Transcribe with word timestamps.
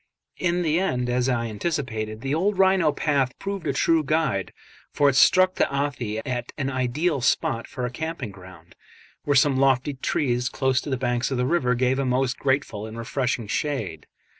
In 0.39 0.63
the 0.63 0.79
end, 0.79 1.11
as 1.11 1.29
I 1.29 1.45
anticipated, 1.45 2.21
the 2.21 2.33
old 2.33 2.57
rhino 2.57 2.91
path 2.91 3.37
proved 3.37 3.67
a 3.67 3.71
true 3.73 4.03
guide, 4.03 4.51
for 4.91 5.09
it 5.09 5.15
struck 5.15 5.53
the 5.53 5.71
Athi 5.71 6.25
at 6.25 6.51
an 6.57 6.71
ideal 6.71 7.21
spot 7.21 7.67
for 7.67 7.85
a 7.85 7.91
camping 7.91 8.31
ground, 8.31 8.73
where 9.25 9.35
some 9.35 9.57
lofty 9.57 9.93
trees 9.93 10.49
close 10.49 10.81
to 10.81 10.89
the 10.89 10.97
bank 10.97 11.29
of 11.29 11.37
the 11.37 11.45
river 11.45 11.75
gave 11.75 11.99
a 11.99 12.05
most 12.07 12.39
grateful 12.39 12.87
and 12.87 12.97
refreshing 12.97 13.45
shade. 13.45 14.07